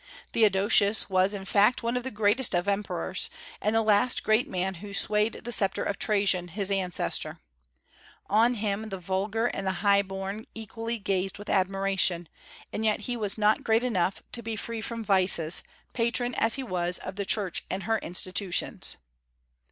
Theodosius 0.33 1.11
was 1.11 1.31
in 1.35 1.45
fact 1.45 1.83
one 1.83 1.95
of 1.95 2.03
the 2.03 2.09
greatest 2.09 2.55
of 2.55 2.65
the 2.65 2.71
emperors, 2.71 3.29
and 3.61 3.75
the 3.75 3.83
last 3.83 4.23
great 4.23 4.49
man 4.49 4.73
who 4.81 4.95
swayed 4.95 5.33
the 5.33 5.51
sceptre 5.51 5.83
of 5.83 5.99
Trajan, 5.99 6.47
his 6.47 6.71
ancestor. 6.71 7.39
On 8.27 8.55
him 8.55 8.89
the 8.89 8.97
vulgar 8.97 9.45
and 9.45 9.67
the 9.67 9.73
high 9.85 10.01
born 10.01 10.45
equally 10.55 10.97
gazed 10.97 11.37
with 11.37 11.51
admiration, 11.51 12.27
and 12.73 12.83
yet 12.83 13.01
he 13.01 13.15
was 13.15 13.37
not 13.37 13.63
great 13.63 13.83
enough 13.83 14.23
to 14.31 14.41
be 14.41 14.55
free 14.55 14.81
from 14.81 15.05
vices, 15.05 15.61
patron 15.93 16.33
as 16.33 16.55
he 16.55 16.63
was 16.63 16.97
of 16.97 17.15
the 17.15 17.23
Church 17.23 17.63
and 17.69 17.83
her 17.83 17.99
institutions. 17.99 18.97